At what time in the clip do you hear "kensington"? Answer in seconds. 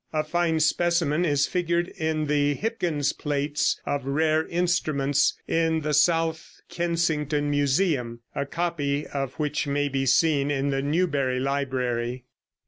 6.69-7.51